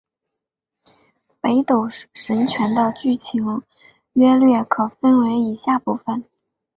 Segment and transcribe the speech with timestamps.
[1.39, 3.61] 北斗神拳的剧情
[4.13, 6.25] 约略可分为以下部分。